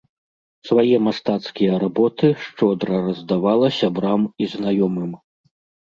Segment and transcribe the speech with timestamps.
[0.67, 5.11] Свае мастацкія работы шчодра раздавала сябрам і знаёмым.